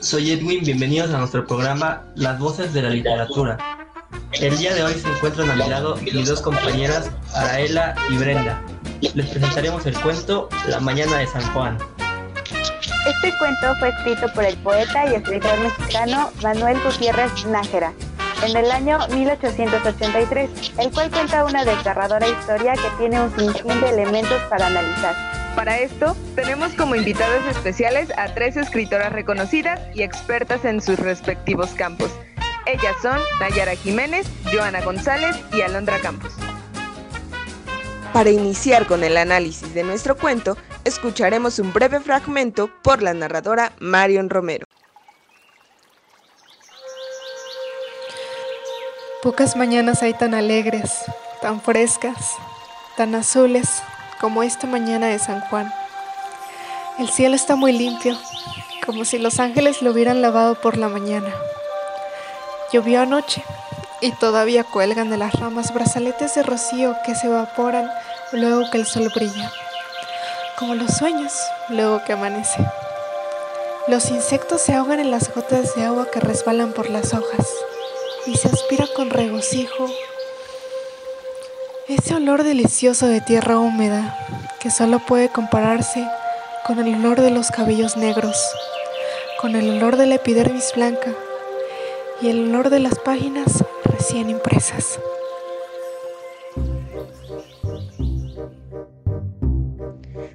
[0.00, 3.58] soy Edwin, bienvenidos a nuestro programa Las Voces de la Literatura.
[4.32, 8.62] El día de hoy se encuentran a mi lado mis dos compañeras, Araela y Brenda.
[9.02, 11.76] Les presentaremos el cuento La Mañana de San Juan.
[13.06, 17.92] Este cuento fue escrito por el poeta y escritor mexicano Manuel Gutiérrez Nájera
[18.42, 23.90] en el año 1883, el cual cuenta una desgarradora historia que tiene un sinfín de
[23.90, 25.39] elementos para analizar.
[25.56, 31.70] Para esto, tenemos como invitadas especiales a tres escritoras reconocidas y expertas en sus respectivos
[31.70, 32.10] campos.
[32.66, 36.32] Ellas son Nayara Jiménez, Joana González y Alondra Campos.
[38.12, 43.72] Para iniciar con el análisis de nuestro cuento, escucharemos un breve fragmento por la narradora
[43.80, 44.66] Marion Romero.
[49.22, 50.92] Pocas mañanas hay tan alegres,
[51.42, 52.34] tan frescas,
[52.96, 53.82] tan azules
[54.20, 55.72] como esta mañana de San Juan.
[56.98, 58.18] El cielo está muy limpio,
[58.84, 61.32] como si los ángeles lo hubieran lavado por la mañana.
[62.72, 63.42] Llovió anoche
[64.00, 67.90] y todavía cuelgan de las ramas brazaletes de rocío que se evaporan
[68.32, 69.50] luego que el sol brilla,
[70.58, 71.32] como los sueños
[71.70, 72.62] luego que amanece.
[73.88, 77.48] Los insectos se ahogan en las gotas de agua que resbalan por las hojas
[78.26, 79.88] y se aspira con regocijo
[81.90, 84.16] ese olor delicioso de tierra húmeda
[84.60, 86.06] que solo puede compararse
[86.64, 88.36] con el olor de los cabellos negros,
[89.40, 91.12] con el olor de la epidermis blanca
[92.20, 95.00] y el olor de las páginas recién impresas.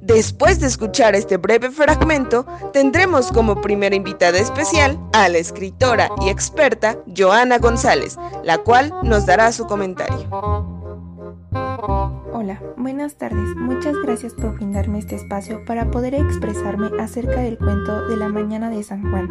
[0.00, 6.28] Después de escuchar este breve fragmento, tendremos como primera invitada especial a la escritora y
[6.28, 10.79] experta Joana González, la cual nos dará su comentario.
[12.42, 13.54] Hola, buenas tardes.
[13.54, 18.70] Muchas gracias por brindarme este espacio para poder expresarme acerca del cuento de la mañana
[18.70, 19.28] de San Juan.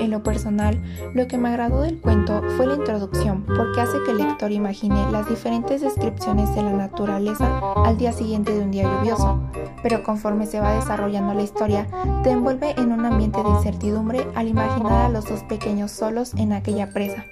[0.00, 0.80] En lo personal,
[1.14, 5.10] lo que me agradó del cuento fue la introducción, porque hace que el lector imagine
[5.10, 9.40] las diferentes descripciones de la naturaleza al día siguiente de un día lluvioso.
[9.82, 11.86] Pero conforme se va desarrollando la historia,
[12.22, 16.52] te envuelve en un ambiente de incertidumbre al imaginar a los dos pequeños solos en
[16.52, 17.26] aquella presa.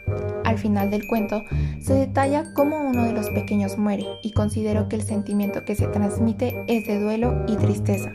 [0.44, 1.42] Al final del cuento,
[1.81, 5.86] se detalla cómo uno de los pequeños muere y considero que el sentimiento que se
[5.88, 8.12] transmite es de duelo y tristeza.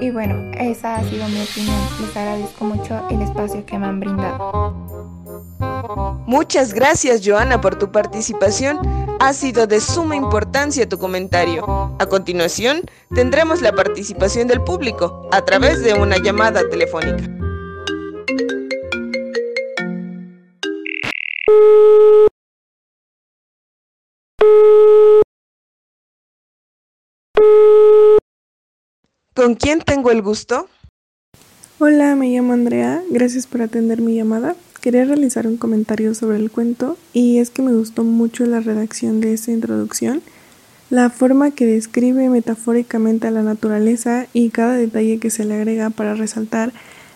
[0.00, 1.76] Y bueno, esa ha sido mi opinión.
[2.00, 4.74] Les agradezco mucho el espacio que me han brindado.
[6.26, 8.78] Muchas gracias Joana por tu participación.
[9.20, 11.64] Ha sido de suma importancia tu comentario.
[11.98, 12.82] A continuación,
[13.14, 17.24] tendremos la participación del público a través de una llamada telefónica.
[29.38, 30.68] ¿Con quién tengo el gusto?
[31.78, 33.04] Hola, me llamo Andrea.
[33.08, 34.56] Gracias por atender mi llamada.
[34.80, 39.20] Quería realizar un comentario sobre el cuento y es que me gustó mucho la redacción
[39.20, 40.22] de esa introducción,
[40.90, 45.90] la forma que describe metafóricamente a la naturaleza y cada detalle que se le agrega
[45.90, 46.72] para resaltar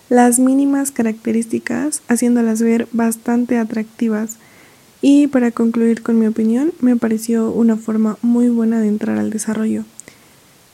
[0.07, 4.37] las mínimas características, haciéndolas ver bastante atractivas.
[5.01, 9.29] Y para concluir con mi opinión, me pareció una forma muy buena de entrar al
[9.29, 9.83] desarrollo.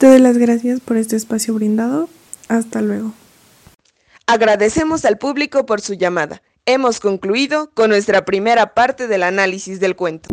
[0.00, 2.08] Te doy las gracias por este espacio brindado.
[2.48, 3.12] Hasta luego.
[4.26, 6.40] Agradecemos al público por su llamada.
[6.64, 10.30] Hemos concluido con nuestra primera parte del análisis del cuento.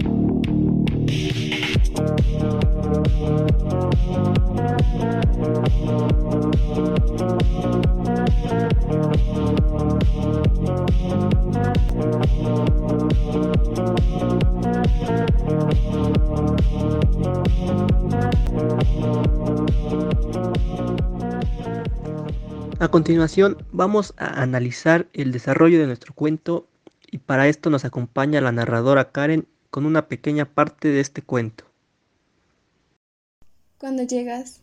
[22.87, 26.69] A continuación vamos a analizar el desarrollo de nuestro cuento
[27.11, 31.65] y para esto nos acompaña la narradora Karen con una pequeña parte de este cuento.
[33.77, 34.61] Cuando llegas,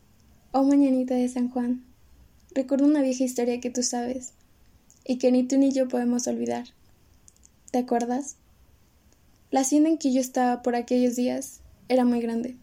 [0.53, 1.85] oh mañanita de San Juan,
[2.55, 4.33] recuerdo una vieja historia que tú sabes
[5.05, 6.65] y que ni tú ni yo podemos olvidar.
[7.73, 8.37] ¿Te acuerdas?
[9.51, 11.61] La hacienda en que yo estaba por aquellos días
[11.91, 12.57] era muy grande,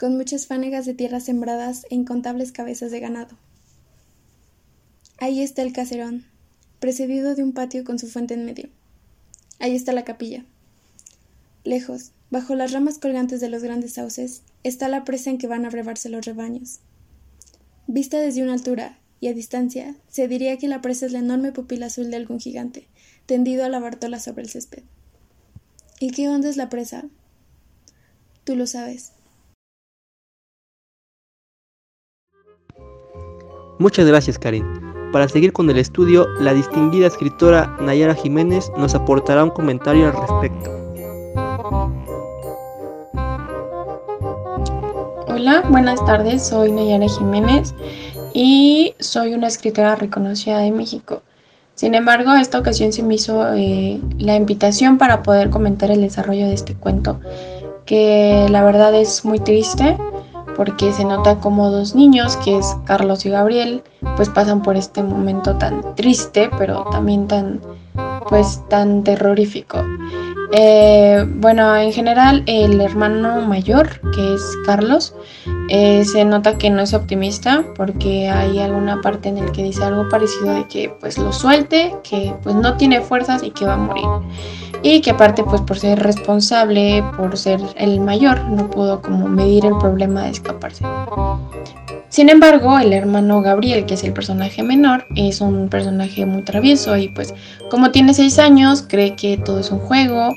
[0.00, 3.36] con muchas fanegas de tierras sembradas e incontables cabezas de ganado.
[5.18, 6.26] Ahí está el caserón,
[6.78, 8.68] precedido de un patio con su fuente en medio.
[9.58, 10.44] Ahí está la capilla.
[11.64, 15.64] Lejos, bajo las ramas colgantes de los grandes sauces, está la presa en que van
[15.64, 16.80] a brevarse los rebaños.
[17.86, 21.50] Vista desde una altura y a distancia, se diría que la presa es la enorme
[21.52, 22.86] pupila azul de algún gigante,
[23.24, 24.82] tendido a la bartola sobre el césped.
[25.98, 27.04] ¿Y qué onda es la presa?
[28.44, 29.12] Tú lo sabes.
[33.78, 34.95] Muchas gracias, Karin.
[35.12, 40.12] Para seguir con el estudio, la distinguida escritora Nayara Jiménez nos aportará un comentario al
[40.12, 40.70] respecto.
[45.28, 47.74] Hola, buenas tardes, soy Nayara Jiménez
[48.34, 51.22] y soy una escritora reconocida de México.
[51.74, 56.46] Sin embargo, esta ocasión se me hizo eh, la invitación para poder comentar el desarrollo
[56.46, 57.20] de este cuento,
[57.84, 59.96] que la verdad es muy triste
[60.56, 63.82] porque se nota como dos niños, que es Carlos y Gabriel,
[64.16, 67.60] pues pasan por este momento tan triste, pero también tan,
[68.28, 69.84] pues tan terrorífico.
[70.52, 75.14] Eh, bueno, en general el hermano mayor, que es Carlos,
[75.68, 79.82] eh, se nota que no es optimista porque hay alguna parte en el que dice
[79.82, 83.74] algo parecido de que pues lo suelte, que pues no tiene fuerzas y que va
[83.74, 84.06] a morir.
[84.82, 89.66] Y que aparte pues por ser responsable, por ser el mayor, no pudo como medir
[89.66, 90.84] el problema de escaparse.
[92.08, 96.96] Sin embargo, el hermano Gabriel, que es el personaje menor, es un personaje muy travieso
[96.96, 97.34] y pues
[97.68, 100.30] como tiene 6 años, cree que todo es un juego.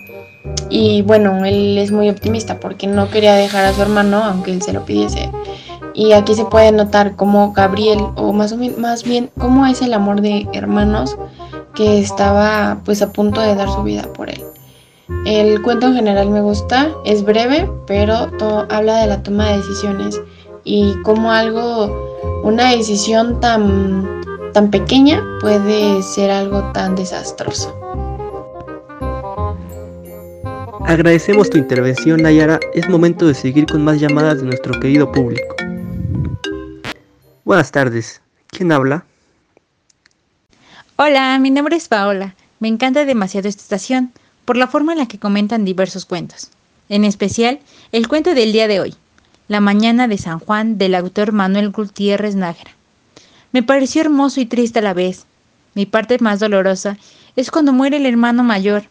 [0.70, 4.62] Y bueno, él es muy optimista porque no quería dejar a su hermano aunque él
[4.62, 5.30] se lo pidiese.
[5.94, 9.94] Y aquí se puede notar cómo Gabriel, o más, o más bien cómo es el
[9.94, 11.18] amor de hermanos
[11.76, 14.44] que estaba pues a punto de dar su vida por él.
[15.26, 18.30] El cuento en general me gusta, es breve, pero
[18.70, 20.22] habla de la toma de decisiones
[20.64, 22.14] y cómo algo,
[22.44, 24.22] una decisión tan,
[24.54, 27.74] tan pequeña puede ser algo tan desastroso.
[30.90, 32.60] Agradecemos tu intervención, Nayara.
[32.74, 35.56] Es momento de seguir con más llamadas de nuestro querido público.
[37.46, 38.24] Buenas tardes.
[38.48, 39.06] ¿Quién habla?
[40.96, 42.34] Hola, mi nombre es Paola.
[42.60, 44.12] Me encanta demasiado esta estación
[44.46, 46.50] por la forma en la que comentan diversos cuentos.
[46.90, 47.60] En especial,
[47.92, 48.96] el cuento del día de hoy,
[49.48, 52.72] la mañana de San Juan del autor Manuel Gutiérrez Nájera.
[53.52, 55.28] Me pareció hermoso y triste a la vez.
[55.76, 56.98] Mi parte más dolorosa
[57.36, 58.86] es cuando muere el hermano mayor.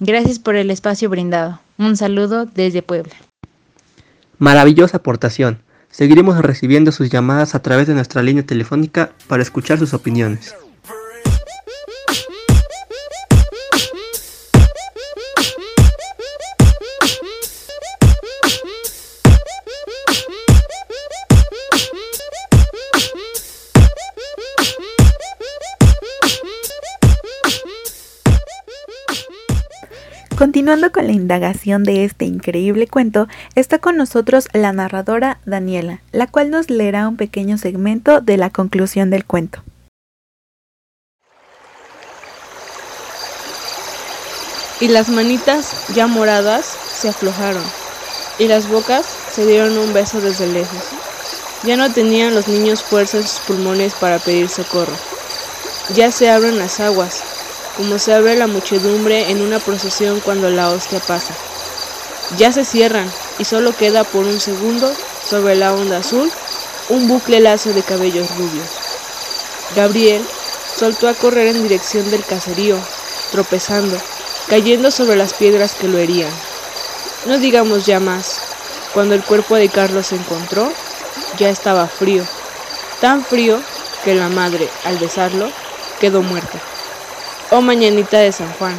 [0.00, 1.60] Gracias por el espacio brindado.
[1.78, 3.14] Un saludo desde Puebla.
[4.38, 5.60] Maravillosa aportación.
[5.90, 10.54] Seguiremos recibiendo sus llamadas a través de nuestra línea telefónica para escuchar sus opiniones.
[30.36, 36.26] Continuando con la indagación de este increíble cuento, está con nosotros la narradora Daniela, la
[36.26, 39.62] cual nos leerá un pequeño segmento de la conclusión del cuento.
[44.80, 47.62] Y las manitas, ya moradas, se aflojaron,
[48.40, 50.82] y las bocas se dieron un beso desde lejos.
[51.62, 54.96] Ya no tenían los niños fuerza en sus pulmones para pedir socorro.
[55.94, 57.22] Ya se abren las aguas,
[57.76, 61.34] como se abre la muchedumbre en una procesión cuando la hostia pasa.
[62.36, 64.92] Ya se cierran y solo queda por un segundo
[65.28, 66.30] sobre la onda azul
[66.88, 68.68] un bucle lazo de cabellos rubios.
[69.74, 70.22] Gabriel
[70.76, 72.78] soltó a correr en dirección del caserío,
[73.32, 73.96] tropezando,
[74.48, 76.30] cayendo sobre las piedras que lo herían.
[77.26, 78.40] No digamos ya más,
[78.92, 80.70] cuando el cuerpo de Carlos se encontró,
[81.38, 82.24] ya estaba frío,
[83.00, 83.60] tan frío
[84.04, 85.50] que la madre, al besarlo,
[86.00, 86.73] quedó muerta.
[87.56, 88.74] Oh mañanita de San Juan,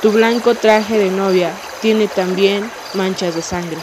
[0.00, 3.76] tu blanco traje de novia tiene también manchas de sangre.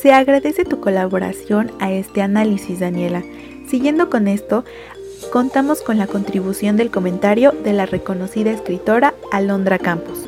[0.00, 3.24] Se agradece tu colaboración a este análisis, Daniela.
[3.68, 4.64] Siguiendo con esto,
[5.32, 10.20] contamos con la contribución del comentario de la reconocida escritora Alondra Campos.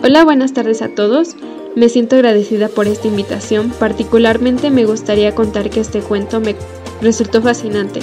[0.00, 1.34] Hola, buenas tardes a todos.
[1.78, 6.56] Me siento agradecida por esta invitación, particularmente me gustaría contar que este cuento me
[7.00, 8.00] resultó fascinante,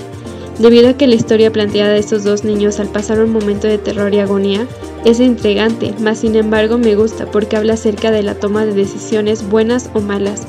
[0.60, 3.78] debido a que la historia planteada de estos dos niños al pasar un momento de
[3.78, 4.66] terror y agonía
[5.04, 9.46] es intrigante, mas sin embargo me gusta porque habla acerca de la toma de decisiones
[9.50, 10.44] buenas o malas.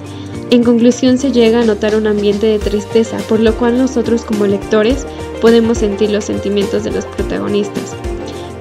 [0.52, 4.47] En conclusión se llega a notar un ambiente de tristeza, por lo cual nosotros como
[4.47, 5.04] lectores
[5.40, 7.97] podemos sentir los sentimientos de los protagonistas.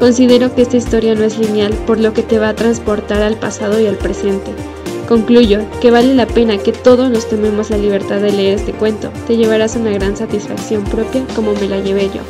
[0.05, 3.37] Considero que esta historia no es lineal, por lo que te va a transportar al
[3.37, 4.51] pasado y al presente.
[5.07, 9.09] Concluyo que vale la pena que todos nos tomemos la libertad de leer este cuento.
[9.25, 12.21] Te llevarás una gran satisfacción propia como me la llevé yo.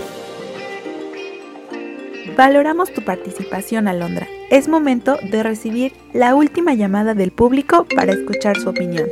[2.38, 4.26] Valoramos tu participación, Alondra.
[4.50, 9.10] Es momento de recibir la última llamada del público para escuchar su opinión.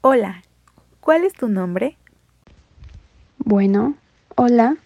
[0.00, 0.42] Hola,
[1.00, 1.96] ¿Cuál es tu nombre?
[3.38, 3.96] Bueno,
[4.42, 4.76] Hola,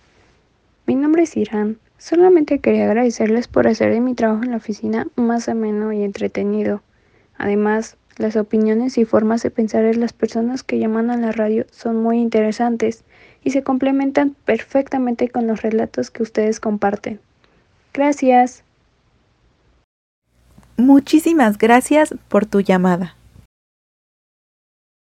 [0.85, 1.79] mi nombre es Irán.
[1.97, 6.83] Solamente quería agradecerles por hacer de mi trabajo en la oficina más ameno y entretenido.
[7.39, 11.67] Además, las opiniones y formas de pensar de las personas que llaman a la radio
[11.71, 13.05] son muy interesantes
[13.45, 17.21] y se complementan perfectamente con los relatos que ustedes comparten.
[17.93, 18.65] Gracias.
[20.77, 23.15] Muchísimas gracias por tu llamada.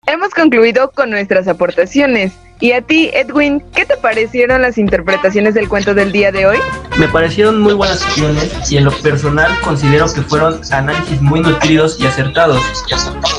[0.06, 2.32] Hemos concluido con nuestras aportaciones.
[2.60, 6.58] ¿Y a ti, Edwin, qué te parecieron las interpretaciones del cuento del día de hoy?
[6.96, 12.00] Me parecieron muy buenas opciones y en lo personal considero que fueron análisis muy nutridos
[12.00, 12.62] y acertados,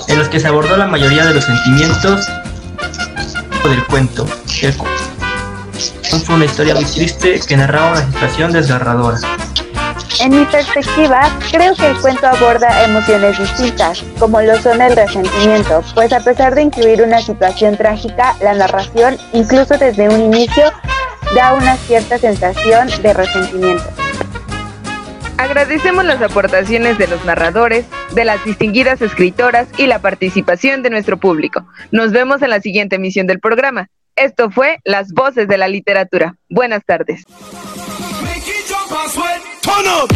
[0.07, 2.27] en los que se abordó la mayoría de los sentimientos
[3.63, 4.27] del cuento.
[4.61, 4.73] El
[6.21, 9.17] fue una historia muy triste que narraba una situación desgarradora.
[10.21, 15.81] En mi perspectiva, creo que el cuento aborda emociones distintas, como lo son el resentimiento,
[15.95, 20.73] pues a pesar de incluir una situación trágica, la narración, incluso desde un inicio,
[21.35, 23.85] da una cierta sensación de resentimiento.
[25.37, 31.17] Agradecemos las aportaciones de los narradores, de las distinguidas escritoras y la participación de nuestro
[31.17, 31.65] público.
[31.91, 33.87] Nos vemos en la siguiente emisión del programa.
[34.17, 36.35] Esto fue Las Voces de la Literatura.
[36.49, 37.23] Buenas tardes.
[39.69, 40.09] Turn up.